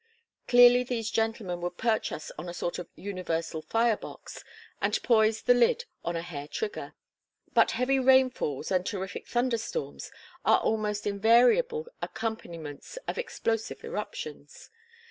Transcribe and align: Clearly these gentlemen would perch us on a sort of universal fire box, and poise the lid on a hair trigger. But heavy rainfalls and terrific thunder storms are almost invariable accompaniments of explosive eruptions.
Clearly 0.47 0.83
these 0.83 1.11
gentlemen 1.11 1.61
would 1.61 1.77
perch 1.77 2.11
us 2.11 2.31
on 2.35 2.49
a 2.49 2.55
sort 2.55 2.79
of 2.79 2.89
universal 2.95 3.61
fire 3.61 3.95
box, 3.95 4.43
and 4.81 4.99
poise 5.03 5.43
the 5.43 5.53
lid 5.53 5.85
on 6.03 6.15
a 6.15 6.23
hair 6.23 6.47
trigger. 6.47 6.95
But 7.53 7.69
heavy 7.77 7.99
rainfalls 7.99 8.71
and 8.71 8.83
terrific 8.83 9.27
thunder 9.27 9.59
storms 9.59 10.11
are 10.43 10.57
almost 10.59 11.05
invariable 11.05 11.87
accompaniments 12.01 12.97
of 13.07 13.19
explosive 13.19 13.83
eruptions. 13.83 14.71